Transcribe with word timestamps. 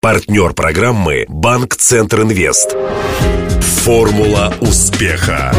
Партнер 0.00 0.52
программы 0.52 1.24
«Банк 1.28 1.74
Центр 1.74 2.22
Инвест». 2.22 2.76
Формула 3.82 4.54
успеха. 4.60 5.52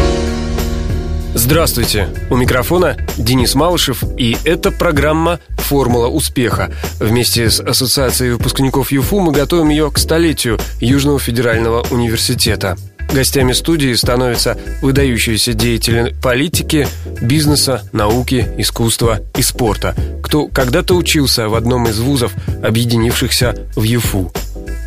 Здравствуйте! 1.34 2.08
У 2.30 2.36
микрофона 2.36 2.96
Денис 3.18 3.54
Малышев, 3.54 4.02
и 4.16 4.38
это 4.46 4.70
программа 4.70 5.40
«Формула 5.58 6.08
успеха». 6.08 6.72
Вместе 6.98 7.50
с 7.50 7.60
Ассоциацией 7.60 8.32
выпускников 8.32 8.92
ЮФУ 8.92 9.20
мы 9.20 9.32
готовим 9.32 9.68
ее 9.68 9.90
к 9.90 9.98
столетию 9.98 10.58
Южного 10.80 11.18
федерального 11.18 11.84
университета. 11.90 12.78
Гостями 13.12 13.52
студии 13.52 13.92
становятся 13.94 14.56
выдающиеся 14.82 15.52
деятели 15.52 16.14
политики, 16.22 16.86
бизнеса, 17.20 17.82
науки, 17.92 18.46
искусства 18.56 19.20
и 19.36 19.42
спорта, 19.42 19.96
кто 20.22 20.46
когда-то 20.46 20.94
учился 20.94 21.48
в 21.48 21.56
одном 21.56 21.88
из 21.88 21.98
вузов, 21.98 22.32
объединившихся 22.62 23.66
в 23.74 23.82
ЮФУ. 23.82 24.32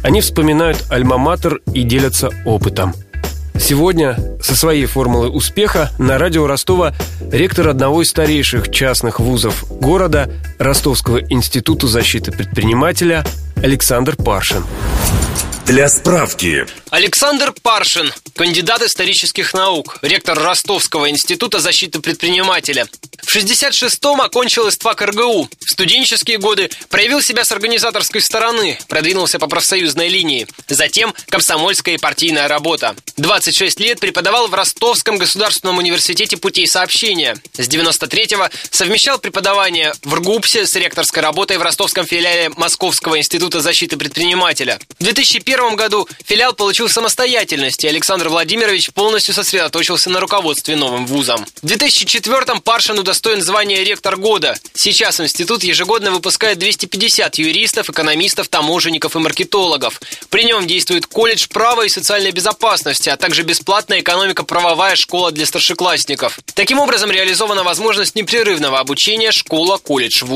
Они 0.03 0.21
вспоминают 0.21 0.85
альма-матер 0.89 1.61
и 1.73 1.83
делятся 1.83 2.29
опытом. 2.45 2.93
Сегодня 3.59 4.17
со 4.41 4.55
своей 4.55 4.85
формулой 4.85 5.29
успеха 5.29 5.91
на 5.99 6.17
радио 6.17 6.47
Ростова 6.47 6.93
ректор 7.31 7.67
одного 7.67 8.01
из 8.01 8.09
старейших 8.09 8.71
частных 8.71 9.19
вузов 9.19 9.65
города 9.79 10.29
Ростовского 10.63 11.21
института 11.29 11.87
защиты 11.87 12.31
предпринимателя 12.31 13.25
Александр 13.57 14.15
Паршин. 14.15 14.63
Для 15.65 15.87
справки. 15.89 16.65
Александр 16.89 17.53
Паршин, 17.61 18.11
кандидат 18.35 18.81
исторических 18.81 19.53
наук, 19.53 19.97
ректор 20.01 20.37
Ростовского 20.37 21.09
института 21.09 21.59
защиты 21.59 21.99
предпринимателя. 21.99 22.85
В 23.23 23.35
66-м 23.35 24.21
окончил 24.21 24.67
ИСТФАК 24.67 25.01
РГУ. 25.01 25.49
В 25.65 25.69
студенческие 25.69 26.37
годы 26.37 26.69
проявил 26.89 27.21
себя 27.21 27.45
с 27.45 27.51
организаторской 27.51 28.21
стороны, 28.21 28.77
продвинулся 28.89 29.39
по 29.39 29.47
профсоюзной 29.47 30.09
линии. 30.09 30.45
Затем 30.67 31.13
комсомольская 31.29 31.95
и 31.95 31.97
партийная 31.97 32.47
работа. 32.47 32.95
26 33.17 33.79
лет 33.79 33.99
преподавал 33.99 34.49
в 34.49 34.53
Ростовском 34.53 35.17
государственном 35.17 35.77
университете 35.77 36.37
путей 36.37 36.67
сообщения. 36.67 37.37
С 37.53 37.67
93-го 37.67 38.49
совмещал 38.69 39.17
преподавание 39.17 39.93
в 40.03 40.13
РГУПСе 40.53 40.67
с 40.67 40.75
ректорской 40.75 41.23
работой 41.23 41.57
в 41.57 41.63
ростовском 41.63 42.05
филиале 42.05 42.49
Московского 42.57 43.17
института 43.17 43.59
защиты 43.59 43.97
предпринимателя. 43.97 44.79
В 44.99 45.03
2001 45.03 45.75
году 45.75 46.07
филиал 46.25 46.53
получил 46.53 46.89
самостоятельность, 46.89 47.83
и 47.83 47.87
Александр 47.87 48.29
Владимирович 48.29 48.91
полностью 48.91 49.33
сосредоточился 49.33 50.11
на 50.11 50.19
руководстве 50.19 50.75
новым 50.75 51.07
вузом. 51.07 51.45
В 51.61 51.65
2004-м 51.65 52.61
Паршин 52.61 52.99
удостоен 52.99 53.41
звания 53.41 53.83
ректор 53.83 54.15
года. 54.15 54.55
Сейчас 54.75 55.19
институт 55.19 55.63
ежегодно 55.63 56.11
выпускает 56.11 56.59
250 56.59 57.39
юристов, 57.39 57.89
экономистов, 57.89 58.47
таможенников 58.47 59.15
и 59.15 59.19
маркетологов. 59.19 59.99
При 60.29 60.43
нем 60.43 60.67
действует 60.67 61.07
колледж 61.07 61.47
права 61.47 61.83
и 61.83 61.89
социальной 61.89 62.31
безопасности, 62.31 63.09
а 63.09 63.17
также 63.17 63.41
бесплатная 63.41 64.01
экономико-правовая 64.01 64.95
школа 64.95 65.31
для 65.31 65.47
старшеклассников. 65.47 66.39
Таким 66.53 66.79
образом, 66.79 67.09
реализована 67.09 67.63
возможность 67.63 68.15
непрерывного 68.15 68.79
обучения 68.79 69.31
школа-колледж-вуз. 69.31 70.32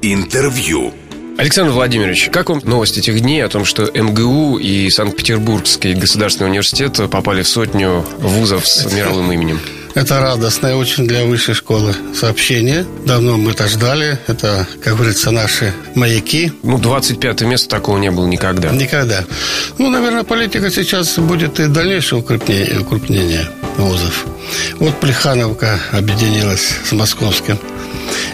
Интервью. 0.00 0.92
Александр 1.38 1.70
Владимирович, 1.70 2.28
как 2.32 2.50
вам 2.50 2.60
новость 2.64 2.98
этих 2.98 3.20
дней 3.20 3.44
о 3.44 3.48
том, 3.48 3.64
что 3.64 3.84
МГУ 3.84 4.58
и 4.58 4.90
Санкт-Петербургский 4.90 5.94
государственный 5.94 6.50
университет 6.50 6.98
попали 7.08 7.42
в 7.42 7.48
сотню 7.48 8.04
вузов 8.18 8.66
с 8.66 8.92
мировым 8.92 9.30
именем? 9.30 9.60
Это 9.94 10.20
радостное 10.20 10.74
очень 10.74 11.06
для 11.06 11.24
высшей 11.24 11.54
школы 11.54 11.94
сообщение. 12.14 12.84
Давно 13.06 13.36
мы 13.36 13.52
это 13.52 13.68
ждали. 13.68 14.18
Это, 14.26 14.66
как 14.82 14.96
говорится, 14.96 15.30
наши 15.30 15.72
маяки. 15.94 16.52
Ну, 16.64 16.78
25 16.78 17.42
место 17.42 17.68
такого 17.68 17.98
не 17.98 18.10
было 18.10 18.26
никогда. 18.26 18.70
Никогда. 18.70 19.24
Ну, 19.78 19.88
наверное, 19.88 20.24
политика 20.24 20.68
сейчас 20.70 21.16
будет 21.16 21.60
и 21.60 21.68
дальнейшее 21.68 22.18
укрупнение, 22.18 22.80
укрупнение 22.80 23.48
вузов. 23.76 24.26
Вот 24.80 24.98
Плехановка 24.98 25.78
объединилась 25.92 26.74
с 26.84 26.90
Московским 26.90 27.56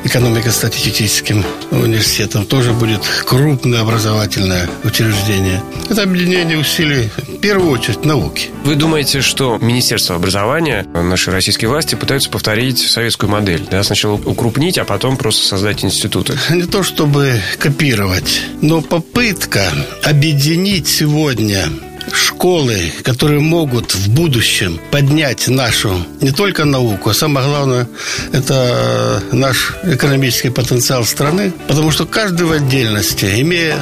экономико-статистическим 0.05 1.45
университетом. 1.71 2.45
Тоже 2.45 2.73
будет 2.73 3.01
крупное 3.25 3.81
образовательное 3.81 4.69
учреждение. 4.85 5.63
Это 5.89 6.03
объединение 6.03 6.59
усилий, 6.59 7.11
в 7.17 7.39
первую 7.39 7.71
очередь, 7.71 8.05
науки. 8.05 8.51
Вы 8.65 8.75
думаете, 8.75 9.21
что 9.21 9.59
Министерство 9.61 10.17
образования, 10.17 10.87
наши 10.95 11.31
российские 11.31 11.69
власти 11.69 11.95
пытаются 11.95 12.31
повторить 12.31 12.79
советскую 12.79 13.31
модель? 13.31 13.67
Да? 13.71 13.83
Сначала 13.83 14.15
укрупнить, 14.15 14.79
а 14.79 14.85
потом 14.85 15.17
просто 15.17 15.47
создать 15.47 15.85
институты? 15.85 16.39
Не 16.51 16.65
то 16.65 16.83
чтобы 16.83 17.41
копировать, 17.59 18.43
но 18.61 18.81
попытка 18.81 19.65
объединить 20.03 20.89
сегодня 20.89 21.69
школы, 22.15 22.93
которые 23.03 23.41
могут 23.41 23.95
в 23.95 24.11
будущем 24.11 24.81
поднять 24.91 25.49
нашу 25.49 26.05
не 26.21 26.31
только 26.31 26.65
науку, 26.65 27.11
а 27.11 27.15
самое 27.15 27.47
главное, 27.47 27.89
это 28.33 29.23
наш 29.33 29.75
экономический 29.85 30.51
потенциал 30.51 31.05
страны, 31.05 31.53
потому 31.67 31.91
что 31.91 32.07
каждый 32.07 32.47
в 32.47 32.53
отдельности, 32.53 33.41
имея 33.41 33.79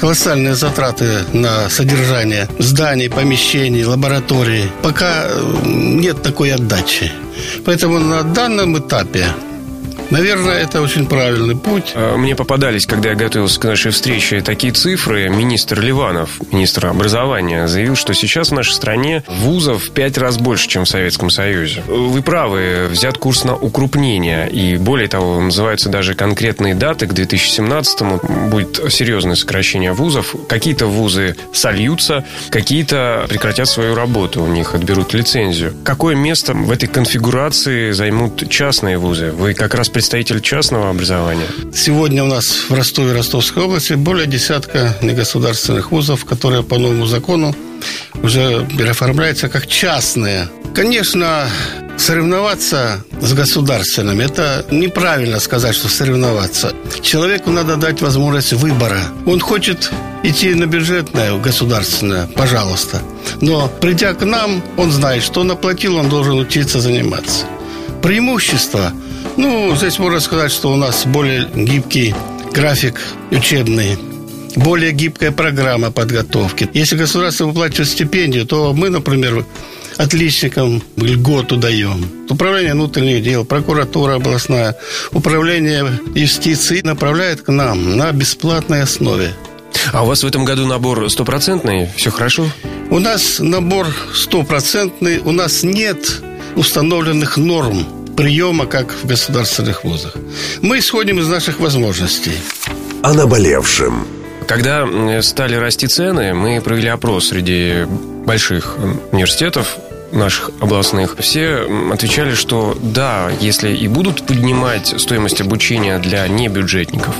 колоссальные 0.00 0.54
затраты 0.54 1.24
на 1.32 1.68
содержание 1.68 2.48
зданий, 2.58 3.08
помещений, 3.08 3.84
лабораторий, 3.84 4.70
пока 4.82 5.26
нет 5.64 6.22
такой 6.22 6.52
отдачи. 6.52 7.10
Поэтому 7.64 7.98
на 7.98 8.22
данном 8.22 8.78
этапе 8.78 9.26
Наверное, 10.10 10.58
это 10.58 10.82
очень 10.82 11.06
правильный 11.06 11.56
путь. 11.56 11.92
А, 11.94 12.16
мне 12.16 12.34
попадались, 12.34 12.84
когда 12.84 13.10
я 13.10 13.14
готовился 13.14 13.60
к 13.60 13.64
нашей 13.64 13.92
встрече, 13.92 14.40
такие 14.40 14.72
цифры. 14.72 15.28
Министр 15.28 15.80
Ливанов, 15.80 16.40
министр 16.50 16.86
образования, 16.86 17.68
заявил, 17.68 17.94
что 17.94 18.12
сейчас 18.12 18.48
в 18.48 18.54
нашей 18.54 18.72
стране 18.72 19.22
вузов 19.28 19.84
в 19.84 19.90
пять 19.92 20.18
раз 20.18 20.38
больше, 20.38 20.68
чем 20.68 20.84
в 20.84 20.88
Советском 20.88 21.30
Союзе. 21.30 21.82
Вы 21.86 22.22
правы, 22.22 22.88
взят 22.90 23.18
курс 23.18 23.44
на 23.44 23.54
укрупнение. 23.54 24.50
И 24.50 24.76
более 24.76 25.06
того, 25.06 25.40
называются 25.40 25.88
даже 25.88 26.14
конкретные 26.14 26.74
даты. 26.74 27.06
К 27.06 27.12
2017-му 27.12 28.48
будет 28.50 28.92
серьезное 28.92 29.36
сокращение 29.36 29.92
вузов. 29.92 30.34
Какие-то 30.48 30.86
вузы 30.86 31.36
сольются, 31.52 32.24
какие-то 32.50 33.26
прекратят 33.28 33.68
свою 33.68 33.94
работу. 33.94 34.42
У 34.42 34.48
них 34.48 34.74
отберут 34.74 35.14
лицензию. 35.14 35.72
Какое 35.84 36.16
место 36.16 36.54
в 36.54 36.70
этой 36.72 36.88
конфигурации 36.88 37.92
займут 37.92 38.48
частные 38.50 38.98
вузы? 38.98 39.30
Вы 39.30 39.54
как 39.54 39.74
раз 39.74 39.88
представитель 40.00 40.40
частного 40.40 40.88
образования? 40.88 41.46
Сегодня 41.74 42.24
у 42.24 42.26
нас 42.26 42.70
в 42.70 42.72
Ростове 42.72 43.12
Ростовской 43.12 43.64
области 43.64 43.92
более 43.92 44.26
десятка 44.26 44.96
негосударственных 45.02 45.92
вузов, 45.92 46.24
которые 46.24 46.62
по 46.62 46.78
новому 46.78 47.04
закону 47.04 47.54
уже 48.22 48.66
переоформляются 48.78 49.50
как 49.50 49.66
частные. 49.66 50.48
Конечно, 50.74 51.50
соревноваться 51.98 53.04
с 53.20 53.34
государственными, 53.34 54.24
это 54.24 54.64
неправильно 54.70 55.38
сказать, 55.38 55.74
что 55.74 55.90
соревноваться. 55.90 56.72
Человеку 57.02 57.50
надо 57.50 57.76
дать 57.76 58.00
возможность 58.00 58.54
выбора. 58.54 59.02
Он 59.26 59.38
хочет 59.38 59.90
идти 60.22 60.54
на 60.54 60.64
бюджетное, 60.64 61.36
государственное, 61.36 62.26
пожалуйста. 62.26 63.02
Но 63.42 63.68
придя 63.68 64.14
к 64.14 64.24
нам, 64.24 64.62
он 64.78 64.92
знает, 64.92 65.22
что 65.22 65.42
он 65.42 65.50
оплатил, 65.50 65.96
он 65.96 66.08
должен 66.08 66.38
учиться 66.38 66.80
заниматься. 66.80 67.44
Преимущество– 68.00 68.94
ну, 69.36 69.74
здесь 69.76 69.98
можно 69.98 70.20
сказать, 70.20 70.52
что 70.52 70.72
у 70.72 70.76
нас 70.76 71.06
более 71.06 71.48
гибкий 71.54 72.14
график 72.52 73.00
учебный 73.30 73.98
более 74.56 74.92
гибкая 74.92 75.30
программа 75.30 75.90
подготовки. 75.90 76.68
Если 76.74 76.96
государство 76.96 77.46
выплачивает 77.46 77.88
стипендию, 77.88 78.46
то 78.46 78.72
мы, 78.72 78.90
например, 78.90 79.44
отличникам 79.96 80.82
льготу 80.96 81.56
даем. 81.56 82.04
Управление 82.28 82.74
внутренних 82.74 83.22
дел, 83.22 83.44
прокуратура 83.44 84.14
областная, 84.14 84.76
управление 85.12 86.00
юстиции 86.14 86.80
направляет 86.82 87.42
к 87.42 87.48
нам 87.52 87.96
на 87.96 88.12
бесплатной 88.12 88.82
основе. 88.82 89.34
А 89.92 90.02
у 90.02 90.06
вас 90.06 90.22
в 90.22 90.26
этом 90.26 90.44
году 90.44 90.66
набор 90.66 91.08
стопроцентный? 91.10 91.88
Все 91.96 92.10
хорошо? 92.10 92.50
У 92.90 92.98
нас 92.98 93.38
набор 93.38 93.86
стопроцентный. 94.14 95.18
У 95.18 95.32
нас 95.32 95.62
нет 95.62 96.22
установленных 96.56 97.36
норм 97.36 97.86
приема, 98.20 98.66
как 98.66 98.92
в 98.92 99.06
государственных 99.06 99.82
вузах. 99.82 100.14
Мы 100.60 100.78
исходим 100.80 101.18
из 101.20 101.28
наших 101.28 101.58
возможностей. 101.58 102.34
О 103.02 103.14
наболевшем. 103.14 104.06
Когда 104.46 104.86
стали 105.22 105.54
расти 105.54 105.86
цены, 105.86 106.34
мы 106.34 106.60
провели 106.60 106.88
опрос 106.88 107.28
среди 107.28 107.86
больших 108.26 108.76
университетов 109.12 109.78
наших 110.12 110.50
областных, 110.60 111.16
все 111.18 111.66
отвечали, 111.92 112.34
что 112.34 112.76
да, 112.82 113.30
если 113.40 113.74
и 113.74 113.88
будут 113.88 114.26
поднимать 114.26 115.00
стоимость 115.00 115.40
обучения 115.40 115.98
для 115.98 116.28
небюджетников, 116.28 117.14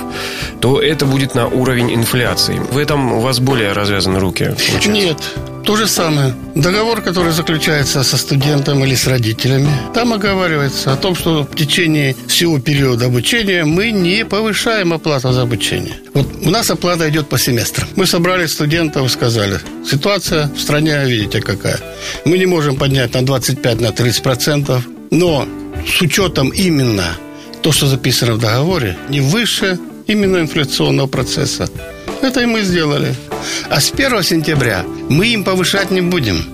то 0.59 0.79
это 0.79 1.07
будет 1.07 1.33
на 1.33 1.47
уровень 1.47 1.95
инфляции. 1.95 2.61
В 2.71 2.77
этом 2.77 3.13
у 3.13 3.21
вас 3.21 3.39
более 3.39 3.71
развязаны 3.71 4.19
руки? 4.19 4.43
Получается? 4.43 4.89
Нет. 4.89 5.17
То 5.65 5.75
же 5.75 5.87
самое. 5.87 6.33
Договор, 6.55 7.01
который 7.01 7.31
заключается 7.31 8.03
со 8.03 8.17
студентом 8.17 8.83
или 8.83 8.95
с 8.95 9.07
родителями, 9.07 9.69
там 9.93 10.11
оговаривается 10.13 10.91
о 10.91 10.97
том, 10.97 11.15
что 11.15 11.43
в 11.43 11.55
течение 11.55 12.15
всего 12.27 12.59
периода 12.59 13.05
обучения 13.05 13.63
мы 13.63 13.91
не 13.91 14.25
повышаем 14.25 14.91
оплату 14.91 15.31
за 15.31 15.43
обучение. 15.43 15.93
Вот 16.13 16.27
у 16.43 16.49
нас 16.49 16.69
оплата 16.71 17.07
идет 17.09 17.29
по 17.29 17.37
семестрам. 17.37 17.87
Мы 17.95 18.07
собрали 18.07 18.47
студентов 18.47 19.05
и 19.05 19.09
сказали, 19.09 19.59
ситуация 19.89 20.47
в 20.47 20.59
стране, 20.59 21.05
видите, 21.05 21.41
какая. 21.41 21.79
Мы 22.25 22.39
не 22.39 22.47
можем 22.47 22.75
поднять 22.75 23.13
на 23.13 23.23
25, 23.23 23.81
на 23.81 23.91
30 23.91 24.23
процентов, 24.23 24.83
но 25.11 25.47
с 25.87 26.01
учетом 26.01 26.49
именно 26.49 27.17
то, 27.61 27.71
что 27.71 27.87
записано 27.87 28.33
в 28.33 28.39
договоре, 28.39 28.97
не 29.09 29.21
выше 29.21 29.77
именно 30.07 30.37
инфляционного 30.37 31.07
процесса. 31.07 31.69
Это 32.21 32.41
и 32.41 32.45
мы 32.45 32.63
сделали. 32.63 33.15
А 33.69 33.79
с 33.79 33.91
1 33.91 34.23
сентября 34.23 34.83
мы 35.09 35.27
им 35.27 35.43
повышать 35.43 35.91
не 35.91 36.01
будем, 36.01 36.45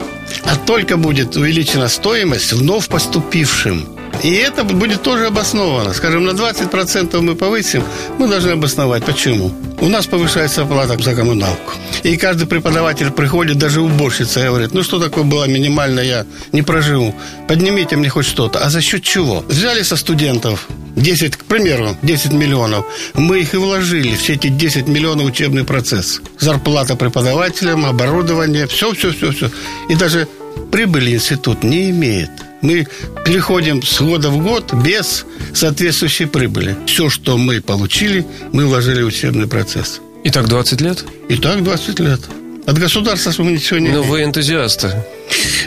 а 0.44 0.56
только 0.56 0.98
будет 0.98 1.36
увеличена 1.36 1.88
стоимость 1.88 2.54
вновь 2.54 2.88
поступившим. 2.88 3.98
И 4.24 4.34
это 4.34 4.64
будет 4.64 5.04
тоже 5.04 5.28
обосновано. 5.28 5.94
Скажем, 5.94 6.26
на 6.26 6.32
20% 6.32 7.22
мы 7.22 7.36
повысим, 7.36 7.84
мы 8.18 8.28
должны 8.28 8.52
обосновать. 8.52 9.06
Почему? 9.06 9.52
У 9.80 9.90
нас 9.90 10.08
повышается 10.08 10.64
оплата 10.64 10.98
за 10.98 11.14
коммуналку. 11.14 11.74
И 12.04 12.18
каждый 12.18 12.48
преподаватель 12.48 13.12
приходит, 13.12 13.58
даже 13.58 13.82
уборщица, 13.82 14.40
и 14.44 14.48
говорит, 14.48 14.74
ну 14.74 14.84
что 14.84 15.00
такое 15.00 15.24
было 15.24 15.46
минимально, 15.48 16.00
я 16.00 16.26
не 16.52 16.64
проживу. 16.64 17.14
Поднимите 17.48 17.96
мне 17.96 18.10
хоть 18.10 18.26
что-то. 18.26 18.60
А 18.60 18.70
за 18.70 18.82
счет 18.82 19.04
чего? 19.04 19.44
Взяли 19.48 19.84
со 19.84 19.96
студентов 19.98 20.68
10, 20.98 21.38
к 21.38 21.46
примеру, 21.46 21.96
10 22.02 22.34
миллионов. 22.34 22.86
Мы 23.14 23.40
их 23.42 23.54
и 23.54 23.58
вложили, 23.58 24.16
все 24.16 24.34
эти 24.34 24.48
10 24.48 24.88
миллионов 24.88 25.28
учебный 25.28 25.64
процесс. 25.64 26.22
Зарплата 26.40 26.96
преподавателям, 26.96 27.86
оборудование, 27.86 28.68
все, 28.68 28.94
все, 28.94 29.12
все, 29.12 29.32
все. 29.32 29.52
И 29.90 29.96
даже 29.96 30.28
прибыли 30.72 31.12
институт 31.12 31.64
не 31.64 31.92
имеет. 31.92 32.32
Мы 32.62 32.88
переходим 33.24 33.84
с 33.84 34.02
года 34.02 34.30
в 34.30 34.42
год 34.44 34.74
без 34.74 35.26
соответствующей 35.54 36.26
прибыли. 36.26 36.76
Все, 36.88 37.10
что 37.10 37.38
мы 37.38 37.62
получили, 37.62 38.26
мы 38.52 38.66
вложили 38.66 39.04
в 39.04 39.08
учебный 39.08 39.48
процесс. 39.48 40.02
И 40.24 40.32
так 40.32 40.48
20 40.48 40.82
лет? 40.82 41.06
И 41.30 41.36
так 41.36 41.64
20 41.64 42.00
лет. 42.00 42.22
От 42.66 42.78
государства 42.80 43.32
мы 43.44 43.52
ничего 43.52 43.80
не 43.80 43.90
Но 43.90 44.04
вы 44.04 44.24
энтузиасты. 44.24 44.92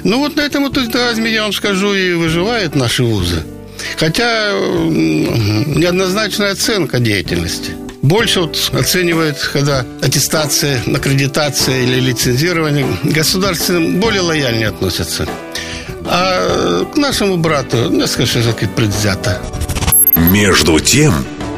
Ну 0.03 0.19
вот 0.19 0.37
на 0.37 0.43
этом 0.43 0.67
энтузиазме, 0.67 1.33
я 1.33 1.45
вам 1.45 1.53
скажу, 1.53 1.95
и 1.95 2.13
выживают 2.15 2.75
наши 2.75 3.05
вузы. 3.05 3.43
Хотя 3.99 4.53
неоднозначная 4.53 6.53
оценка 6.53 6.99
деятельности. 6.99 7.73
Больше 8.03 8.41
вот 8.41 8.71
оценивают, 8.73 9.37
когда 9.53 9.85
аттестация, 10.01 10.81
аккредитация 10.87 11.83
или 11.83 12.01
лицензирование. 12.01 12.87
Государственным 13.03 14.01
более 14.01 14.23
лояльнее 14.23 14.69
относятся. 14.69 15.29
А 16.07 16.87
к 16.87 16.97
нашему 16.97 17.37
брату 17.37 17.91
несколько 17.91 18.41
же 18.41 18.53
предвзято. 18.53 19.43
Между 20.17 20.81
тем... 20.81 21.13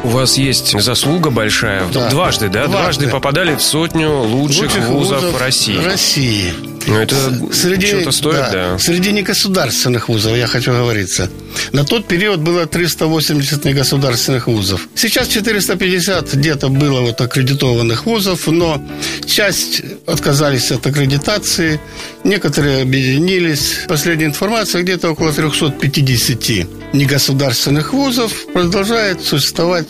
У 0.04 0.08
вас 0.08 0.36
есть 0.36 0.76
заслуга 0.80 1.30
большая. 1.30 1.84
Да. 1.94 2.10
Дважды, 2.10 2.48
да? 2.48 2.66
Дважды. 2.66 2.72
Дважды 2.72 3.08
попадали 3.08 3.54
в 3.54 3.62
сотню 3.62 4.10
лучших, 4.10 4.62
лучших 4.62 4.88
вузов, 4.88 5.22
вузов 5.22 5.40
России. 5.40 5.76
России. 5.76 6.52
Ну, 6.86 6.98
это 6.98 7.16
среди, 7.52 7.86
что-то 7.86 8.12
стоит, 8.12 8.34
да, 8.34 8.50
да. 8.50 8.78
Среди 8.78 9.12
негосударственных 9.12 10.08
вузов, 10.08 10.36
я 10.36 10.46
хочу 10.46 10.72
говориться. 10.72 11.28
На 11.72 11.84
тот 11.84 12.08
период 12.08 12.40
было 12.40 12.66
380 12.66 13.64
негосударственных 13.64 14.46
вузов. 14.46 14.88
Сейчас 14.94 15.28
450 15.28 16.34
где-то 16.34 16.68
было 16.68 17.00
вот 17.00 17.20
аккредитованных 17.20 18.06
вузов, 18.06 18.46
но 18.46 18.82
часть 19.26 19.82
отказались 20.06 20.72
от 20.72 20.86
аккредитации, 20.86 21.80
некоторые 22.24 22.82
объединились. 22.82 23.80
Последняя 23.88 24.26
информация, 24.26 24.82
где-то 24.82 25.10
около 25.10 25.32
350 25.32 26.66
негосударственных 26.92 27.92
вузов 27.92 28.32
продолжает 28.52 29.22
существовать 29.22 29.86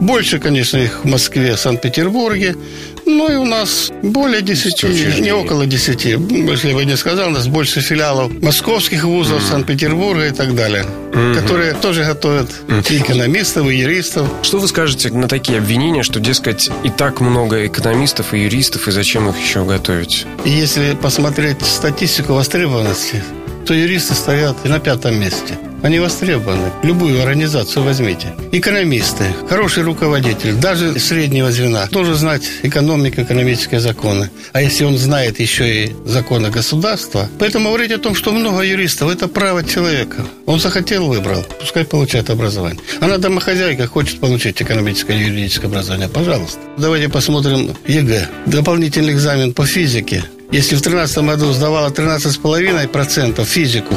больше, 0.00 0.38
конечно, 0.38 0.78
их 0.78 1.04
в 1.04 1.08
Москве, 1.08 1.56
Санкт-Петербурге. 1.56 2.56
Ну 3.06 3.30
и 3.30 3.36
у 3.36 3.44
нас 3.44 3.92
более 4.02 4.42
10, 4.42 5.20
не 5.20 5.32
около 5.32 5.66
10. 5.66 6.04
Если 6.04 6.72
бы 6.72 6.84
не 6.84 6.96
сказал, 6.96 7.28
у 7.28 7.32
нас 7.32 7.46
больше 7.48 7.80
филиалов 7.80 8.32
московских 8.42 9.04
вузов, 9.04 9.42
mm. 9.42 9.50
Санкт-Петербурга 9.50 10.26
и 10.26 10.30
так 10.30 10.54
далее, 10.54 10.84
mm-hmm. 11.12 11.34
которые 11.34 11.74
тоже 11.74 12.04
готовят 12.04 12.50
mm. 12.68 13.02
экономистов, 13.02 13.68
и 13.68 13.76
юристов. 13.76 14.28
Что 14.42 14.58
вы 14.58 14.68
скажете 14.68 15.10
на 15.10 15.28
такие 15.28 15.58
обвинения, 15.58 16.02
что, 16.02 16.20
дескать, 16.20 16.70
и 16.82 16.90
так 16.90 17.20
много 17.20 17.66
экономистов 17.66 18.34
и 18.34 18.38
юристов, 18.38 18.88
и 18.88 18.90
зачем 18.90 19.28
их 19.28 19.38
еще 19.38 19.64
готовить? 19.64 20.26
Если 20.44 20.96
посмотреть 21.00 21.62
статистику 21.62 22.34
востребованности, 22.34 23.22
то 23.66 23.74
юристы 23.74 24.14
стоят 24.14 24.64
на 24.64 24.78
пятом 24.78 25.18
месте– 25.18 25.58
они 25.84 25.98
востребованы. 25.98 26.72
Любую 26.82 27.20
организацию 27.20 27.84
возьмите. 27.84 28.32
Экономисты, 28.52 29.24
хороший 29.50 29.82
руководитель, 29.82 30.54
даже 30.54 30.98
среднего 30.98 31.52
звена, 31.52 31.86
должен 31.90 32.14
знать 32.14 32.42
экономику, 32.62 33.20
экономические 33.20 33.80
законы. 33.80 34.30
А 34.54 34.62
если 34.62 34.84
он 34.84 34.96
знает 34.96 35.40
еще 35.40 35.84
и 35.84 35.92
законы 36.06 36.50
государства, 36.50 37.28
поэтому 37.38 37.68
говорить 37.68 37.92
о 37.92 37.98
том, 37.98 38.14
что 38.14 38.32
много 38.32 38.62
юристов, 38.62 39.10
это 39.10 39.28
право 39.28 39.62
человека. 39.62 40.24
Он 40.46 40.58
захотел, 40.58 41.06
выбрал, 41.06 41.44
пускай 41.60 41.84
получает 41.84 42.30
образование. 42.30 42.80
Она 43.00 43.18
домохозяйка 43.18 43.86
хочет 43.86 44.20
получить 44.20 44.62
экономическое 44.62 45.18
и 45.18 45.24
юридическое 45.24 45.68
образование, 45.68 46.08
пожалуйста. 46.08 46.60
Давайте 46.78 47.10
посмотрим 47.10 47.76
ЕГЭ. 47.86 48.28
Дополнительный 48.46 49.12
экзамен 49.12 49.52
по 49.52 49.66
физике. 49.66 50.24
Если 50.50 50.76
в 50.76 50.80
2013 50.80 51.18
году 51.18 51.52
сдавала 51.52 51.90
13,5% 51.90 53.44
физику, 53.44 53.94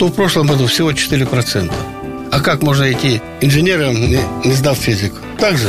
то 0.00 0.06
в 0.06 0.14
прошлом 0.14 0.46
году 0.46 0.66
всего 0.66 0.92
4%. 0.92 1.70
А 2.32 2.40
как 2.40 2.62
можно 2.62 2.90
идти 2.90 3.20
инженером, 3.42 3.94
не, 3.94 4.18
не 4.44 4.54
сдав 4.54 4.78
физику? 4.78 5.18
Так 5.38 5.58
же. 5.58 5.68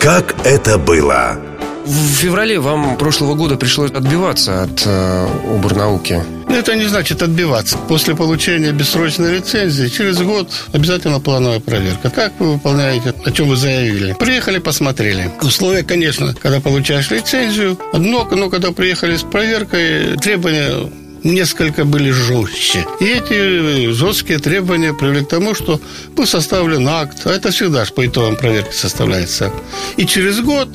Как 0.00 0.34
это 0.44 0.78
было? 0.78 1.38
В 1.86 2.14
феврале 2.16 2.58
вам 2.58 2.96
прошлого 2.96 3.36
года 3.36 3.54
пришлось 3.54 3.92
отбиваться 3.92 4.64
от 4.64 4.82
э, 4.84 5.28
Обернауки. 5.54 6.20
Это 6.48 6.74
не 6.74 6.86
значит 6.86 7.22
отбиваться. 7.22 7.78
После 7.88 8.16
получения 8.16 8.72
бессрочной 8.72 9.36
лицензии 9.36 9.86
через 9.86 10.20
год 10.20 10.50
обязательно 10.72 11.20
плановая 11.20 11.60
проверка. 11.60 12.10
Как 12.10 12.32
вы 12.40 12.54
выполняете, 12.54 13.14
о 13.24 13.30
чем 13.30 13.48
вы 13.48 13.56
заявили? 13.56 14.16
Приехали, 14.18 14.58
посмотрели. 14.58 15.30
Условия, 15.40 15.84
конечно, 15.84 16.34
когда 16.34 16.60
получаешь 16.60 17.12
лицензию, 17.12 17.78
одно, 17.92 18.28
но 18.32 18.50
когда 18.50 18.72
приехали 18.72 19.16
с 19.16 19.22
проверкой, 19.22 20.16
требования 20.16 20.90
несколько 21.24 21.84
были 21.84 22.10
жестче. 22.10 22.86
И 23.00 23.04
эти 23.04 23.90
жесткие 23.92 24.38
требования 24.38 24.94
привели 24.94 25.24
к 25.24 25.28
тому, 25.28 25.54
что 25.54 25.80
был 26.16 26.26
составлен 26.26 26.86
акт, 26.88 27.26
а 27.26 27.30
это 27.30 27.50
всегда 27.50 27.84
же 27.84 27.92
по 27.92 28.06
итогам 28.06 28.36
проверки 28.36 28.74
составляется. 28.74 29.52
И 29.96 30.06
через 30.06 30.40
год, 30.40 30.68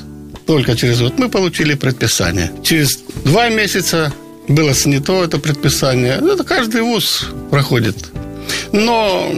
только 0.45 0.75
через 0.75 0.99
год, 1.01 1.17
мы 1.17 1.29
получили 1.29 1.75
предписание. 1.75 2.51
Через 2.63 2.99
два 3.23 3.49
месяца 3.49 4.13
было 4.47 4.73
снято 4.73 5.23
это 5.23 5.37
предписание. 5.37 6.19
Это 6.21 6.43
каждый 6.43 6.81
вуз 6.81 7.27
проходит. 7.49 7.95
Но 8.71 9.31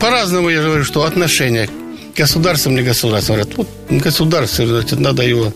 по-разному 0.00 0.48
я 0.48 0.62
говорю, 0.62 0.84
что 0.84 1.04
отношение 1.04 1.68
к 1.68 2.16
государствам, 2.16 2.74
не 2.74 2.82
государствам. 2.82 3.36
Говорят, 3.36 3.56
вот 3.56 3.68
государство, 3.90 4.66
значит, 4.66 4.98
надо 4.98 5.22
его 5.22 5.52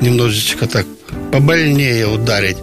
немножечко 0.00 0.66
так 0.66 0.86
побольнее 1.30 2.06
ударить. 2.06 2.56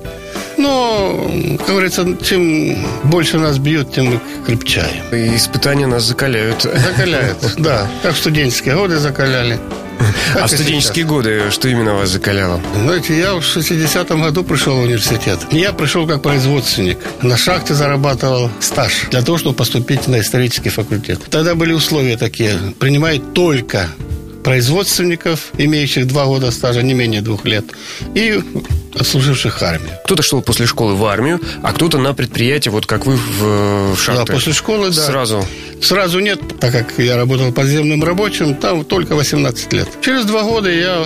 Но, 0.58 1.32
как 1.60 1.68
говорится, 1.68 2.06
чем 2.24 2.78
больше 3.04 3.38
нас 3.40 3.58
бьют, 3.58 3.94
тем 3.94 4.06
мы 4.06 4.20
крепчаем. 4.46 5.04
И 5.12 5.36
испытания 5.36 5.88
нас 5.88 6.04
закаляют. 6.04 6.62
Закаляют, 6.64 7.38
да. 7.58 7.88
Как 8.04 8.16
студенческие 8.16 8.76
годы 8.76 8.98
закаляли. 8.98 9.60
а 10.36 10.48
в 10.48 10.52
студенческие 10.52 11.06
годы 11.06 11.52
что 11.52 11.68
именно 11.68 11.94
вас 11.94 12.10
закаляло? 12.10 12.60
Знаете, 12.84 13.18
я 13.18 13.34
в 13.36 13.40
60-м 13.40 14.22
году 14.22 14.44
пришел 14.44 14.76
в 14.76 14.84
университет. 14.84 15.40
Я 15.52 15.74
пришел 15.74 16.08
как 16.08 16.22
производственник. 16.22 16.98
На 17.22 17.38
шахте 17.38 17.74
зарабатывал 17.74 18.50
стаж 18.60 19.08
для 19.12 19.22
того, 19.22 19.38
чтобы 19.38 19.56
поступить 19.56 20.08
на 20.08 20.20
исторический 20.20 20.70
факультет. 20.70 21.22
Тогда 21.30 21.56
были 21.56 21.74
условия 21.74 22.18
такие. 22.18 22.58
Принимают 22.80 23.34
только 23.34 23.88
производственников, 24.44 25.52
имеющих 25.58 26.08
два 26.08 26.26
года 26.26 26.52
стажа, 26.52 26.82
не 26.82 26.94
менее 26.94 27.22
двух 27.22 27.46
лет, 27.46 27.66
и 28.16 28.42
отслуживших 28.96 29.62
армию. 29.62 29.92
Кто-то 30.06 30.24
шел 30.24 30.42
после 30.42 30.66
школы 30.66 30.96
в 30.96 31.06
армию, 31.06 31.40
а 31.64 31.74
кто-то 31.74 31.98
на 31.98 32.14
предприятие, 32.14 32.72
вот 32.72 32.86
как 32.86 33.06
вы 33.06 33.16
в, 33.16 33.96
в 33.96 33.98
шахте. 34.00 34.26
Да, 34.26 34.34
после 34.34 34.54
школы, 34.54 34.88
да. 34.88 35.06
Сразу? 35.06 35.46
Сразу 35.82 36.20
нет, 36.20 36.40
так 36.60 36.72
как 36.72 36.98
я 36.98 37.18
работал 37.18 37.52
подземным 37.52 38.04
рабочим, 38.04 38.56
там 38.56 38.84
только 38.86 39.16
18 39.16 39.74
лет. 39.74 39.88
Через 40.02 40.26
два 40.26 40.44
года 40.44 40.70
я 40.70 41.06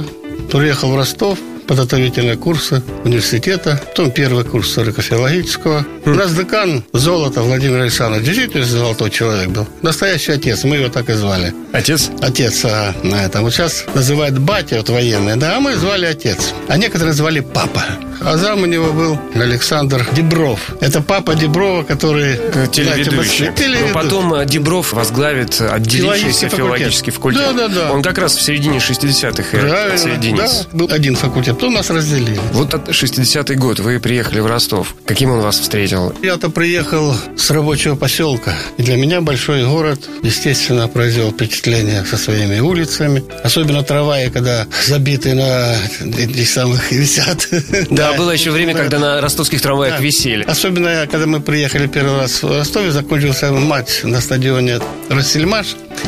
приехал 0.51 0.92
в 0.92 0.96
Ростов, 0.96 1.39
подготовительные 1.67 2.38
курсы 2.38 2.81
университета, 3.03 3.81
потом 3.86 4.12
первый 4.12 4.43
курс 4.43 4.69
историко-филологического. 4.69 5.86
У 6.05 6.10
нас 6.12 6.34
декан 6.34 6.84
Золото 6.93 7.41
Владимир 7.41 7.81
Александрович, 7.81 8.25
действительно 8.25 8.65
золотой 8.65 9.10
человек 9.10 9.50
был. 9.50 9.67
Настоящий 9.81 10.34
отец, 10.34 10.63
мы 10.63 10.77
его 10.77 10.89
так 10.89 11.10
и 11.10 11.13
звали. 11.13 11.53
Отец? 11.74 12.10
Отец 12.22 12.63
а, 12.65 12.93
на 13.03 13.25
этом. 13.25 13.43
Вот 13.43 13.53
сейчас 13.53 13.86
называют 13.93 14.38
батя, 14.38 14.77
вот 14.77 14.89
военный, 14.89 15.36
да, 15.36 15.57
а 15.57 15.60
мы 15.60 15.75
звали 15.75 16.05
отец. 16.05 16.53
А 16.67 16.77
некоторые 16.77 17.13
звали 17.13 17.39
папа. 17.41 17.84
а 18.22 18.38
зам 18.38 18.63
у 18.63 18.65
него 18.65 18.91
был 18.93 19.19
Александр 19.36 20.07
Дебров. 20.13 20.60
Это 20.81 21.01
папа 21.01 21.36
Деброва, 21.36 21.84
который... 21.84 22.38
Телеведущий. 22.72 23.51
телеведущий. 23.53 23.88
Но 23.88 23.93
потом 23.93 24.34
э, 24.34 24.45
Дебров 24.45 24.93
возглавит 24.93 25.60
отделившийся 25.62 26.50
филологический 26.50 27.12
факультет. 27.12 27.41
Да, 27.55 27.67
да, 27.67 27.67
да. 27.67 27.91
Он 27.91 28.01
как 28.01 28.17
раз 28.17 28.36
в 28.36 28.41
середине 28.41 28.77
60-х 28.77 29.43
Правильно, 29.51 29.93
отсоединился. 29.93 30.67
да, 30.72 30.77
был 30.77 30.88
один 30.91 31.15
факультет, 31.15 31.54
потом 31.55 31.74
нас 31.74 31.89
разделили. 31.89 32.38
Вот 32.51 32.74
от 32.74 32.89
60-й 32.89 33.55
год 33.55 33.79
вы 33.79 34.00
приехали 34.01 34.41
в 34.41 34.45
Ростов. 34.45 34.93
Каким 35.05 35.31
он 35.31 35.39
вас 35.39 35.57
встретил? 35.57 36.13
Я-то 36.21 36.50
приехал 36.50 37.15
с 37.38 37.50
рабочего 37.50 37.95
поселка. 37.95 38.53
И 38.77 38.83
для 38.83 38.97
меня 38.97 39.21
большой 39.21 39.65
город, 39.65 40.09
естественно, 40.21 40.89
произвел 40.89 41.31
впечатление 41.31 42.03
со 42.03 42.17
своими 42.17 42.59
улицами. 42.59 43.24
Особенно 43.41 43.83
трамваи, 43.83 44.29
когда 44.29 44.67
забиты 44.85 45.33
на 45.33 45.77
этих 46.01 46.50
самых 46.50 46.91
висят. 46.91 47.47
Да, 47.89 48.12
было 48.13 48.31
еще 48.31 48.51
время, 48.51 48.74
когда 48.74 49.00
на 49.00 49.21
ростовских 49.21 49.62
трамваях 49.62 50.01
висели. 50.01 50.43
Особенно, 50.43 51.07
когда 51.09 51.25
мы 51.25 51.39
приехали 51.39 51.88
первый 51.88 52.19
раз 52.19 52.43
в 52.43 52.51
Ростове, 52.51 52.91
закончился 52.91 53.53
матч 53.53 54.03
на 54.03 54.19
стадионе 54.19 54.81
«Россельмаш». 55.07 55.67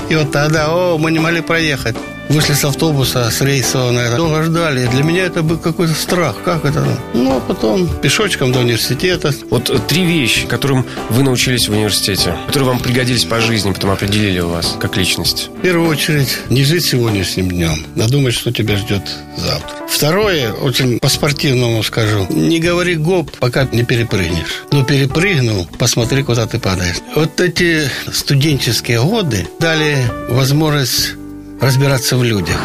И 0.10 0.16
вот 0.16 0.30
тогда, 0.30 0.68
о, 0.72 0.98
мы 0.98 1.10
не 1.10 1.20
могли 1.20 1.40
проехать. 1.40 1.96
Вышли 2.30 2.54
с 2.54 2.66
автобуса, 2.66 3.30
с 3.32 3.42
рейсового, 3.42 3.92
наверное, 3.92 4.18
долго 4.18 4.44
ждали. 4.44 4.86
Для 4.88 5.04
меня 5.04 5.26
это 5.26 5.44
был 5.44 5.58
какой-то 5.58 5.94
страх. 5.94 6.36
Как 6.44 6.66
это? 6.66 6.86
Ну, 7.14 7.38
а 7.38 7.40
потом 7.40 7.88
пешочком 8.02 8.52
до 8.52 8.60
университета. 8.60 9.34
Вот 9.50 9.70
э, 9.70 9.80
три 9.88 10.06
вещи, 10.06 10.46
которым 10.46 10.86
вы 11.10 11.24
научились 11.24 11.68
в 11.68 11.72
университете, 11.72 12.36
которые 12.48 12.70
вам 12.70 12.80
пригодились 12.80 13.24
по 13.24 13.40
жизни, 13.40 13.72
потом 13.72 13.92
определили 13.92 14.40
вас 14.40 14.76
как 14.80 14.98
личность. 14.98 15.50
В 15.58 15.62
первую 15.62 15.90
очередь, 15.90 16.38
не 16.50 16.64
жить 16.64 16.86
сегодняшним 16.86 17.50
днем, 17.50 17.78
а 17.96 18.08
думать, 18.10 18.34
что 18.34 18.52
тебя 18.52 18.76
ждет 18.76 19.04
завтра. 19.38 19.78
Второе, 19.90 20.52
очень 20.52 21.00
по-спортивному 21.00 21.82
скажу, 21.82 22.28
не 22.30 22.60
говори 22.60 22.96
гоп, 22.96 23.32
пока 23.40 23.68
не 23.72 23.84
перепрыгнешь. 23.84 24.64
Но 24.72 24.84
перепрыгнул, 24.84 25.68
посмотри, 25.80 26.24
куда 26.24 26.46
ты 26.46 26.60
падаешь. 26.60 26.98
Вот 27.16 27.40
эти 27.40 27.90
студенческие 28.12 29.02
годы 29.02 29.48
дали 29.60 29.98
возможность 30.30 31.17
разбираться 31.62 32.18
в 32.18 32.24
людях. 32.24 32.58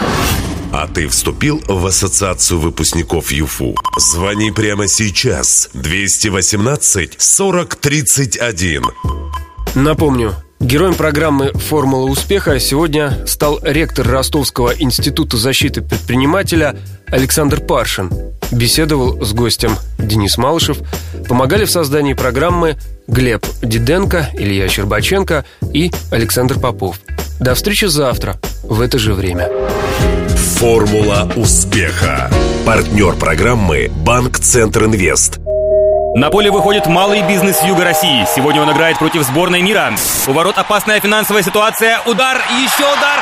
А 0.72 0.87
ты 0.87 1.06
вступил 1.06 1.62
в 1.68 1.84
ассоциацию 1.87 2.58
выпускников 2.58 3.30
ЮФУ? 3.30 3.75
Звони 3.99 4.50
прямо 4.50 4.88
сейчас. 4.88 5.68
218 5.75 7.20
40 7.20 7.76
31. 7.76 8.82
Напомню, 9.75 10.34
героем 10.61 10.94
программы 10.94 11.52
«Формула 11.52 12.08
успеха» 12.11 12.58
сегодня 12.58 13.26
стал 13.26 13.61
ректор 13.62 14.08
Ростовского 14.08 14.72
института 14.78 15.37
защиты 15.37 15.82
предпринимателя 15.82 16.75
Александр 17.06 17.61
Паршин. 17.61 18.11
Беседовал 18.50 19.22
с 19.22 19.32
гостем 19.34 19.76
Денис 19.99 20.38
Малышев. 20.38 20.78
Помогали 21.28 21.66
в 21.66 21.70
создании 21.70 22.14
программы 22.14 22.78
Глеб 23.06 23.46
Диденко, 23.62 24.30
Илья 24.34 24.68
Щербаченко 24.68 25.44
и 25.72 25.90
Александр 26.11 26.58
Попов. 26.58 26.99
До 27.40 27.54
встречи 27.54 27.87
завтра 27.87 28.38
в 28.73 28.81
это 28.81 28.99
же 28.99 29.14
время. 29.14 29.49
Формула 30.59 31.31
успеха. 31.37 32.31
Партнер 32.64 33.14
программы 33.14 33.91
«Банк 33.95 34.38
Центр 34.38 34.85
Инвест». 34.85 35.38
На 36.14 36.29
поле 36.31 36.50
выходит 36.50 36.87
малый 36.87 37.23
бизнес 37.23 37.62
Юга 37.62 37.85
России. 37.85 38.26
Сегодня 38.35 38.61
он 38.61 38.71
играет 38.71 38.99
против 38.99 39.23
сборной 39.23 39.62
мира. 39.62 39.95
У 40.26 40.33
ворот 40.33 40.59
опасная 40.59 41.00
финансовая 41.00 41.43
ситуация. 41.43 42.00
Удар 42.05 42.38
еще 42.50 42.85
удар. 42.85 43.21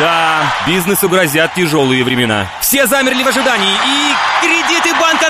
Да, 0.00 0.42
бизнесу 0.66 1.08
грозят 1.08 1.54
тяжелые 1.54 2.02
времена. 2.02 2.50
Все 2.60 2.86
замерли 2.86 3.22
в 3.22 3.28
ожидании. 3.28 3.70
И 3.70 4.44
кредиты 4.44 4.92
банка 5.00 5.21